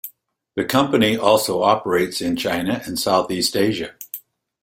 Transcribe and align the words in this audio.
The 0.55 0.65
company 0.65 1.15
also 1.15 1.61
operates 1.61 2.21
in 2.21 2.35
China 2.35 2.81
and 2.87 2.97
Southeast 2.97 3.55
Asia. 3.55 3.93